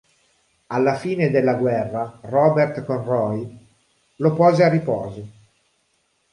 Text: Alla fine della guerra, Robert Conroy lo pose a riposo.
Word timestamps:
Alla 0.65 0.95
fine 0.95 1.29
della 1.29 1.53
guerra, 1.53 2.17
Robert 2.23 2.83
Conroy 2.85 3.55
lo 4.15 4.33
pose 4.33 4.63
a 4.63 4.67
riposo. 4.67 5.31